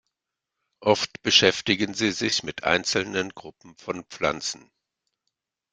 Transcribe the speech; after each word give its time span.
Oft 0.79 1.21
beschäftigen 1.21 1.93
sie 1.93 2.09
sich 2.11 2.41
mit 2.41 2.63
einzelnen 2.63 3.29
Gruppen 3.35 3.75
von 3.77 4.03
Pflanzen. 4.05 4.71